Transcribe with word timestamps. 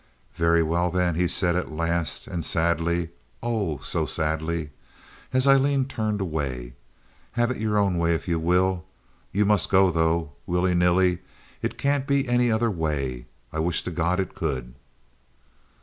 "Very 0.33 0.63
well, 0.63 0.89
then," 0.89 1.13
he 1.13 1.27
said 1.27 1.55
at 1.55 1.71
last 1.71 2.25
and 2.25 2.43
sadly, 2.43 3.09
oh, 3.43 3.77
so 3.83 4.07
sadly, 4.07 4.71
as 5.31 5.45
Aileen 5.47 5.85
turned 5.85 6.19
away. 6.19 6.73
"Have 7.33 7.51
it 7.51 7.57
yer 7.57 7.77
own 7.77 7.99
way, 7.99 8.15
if 8.15 8.27
ye 8.27 8.33
will. 8.33 8.83
Ye 9.31 9.43
must 9.43 9.69
go, 9.69 9.91
though, 9.91 10.31
willy 10.47 10.73
nilly. 10.73 11.19
It 11.61 11.77
can't 11.77 12.07
be 12.07 12.27
any 12.27 12.51
other 12.51 12.71
way. 12.71 13.27
I 13.53 13.59
wish 13.59 13.83
to 13.83 13.91
God 13.91 14.19
it 14.19 14.33
could." 14.33 14.73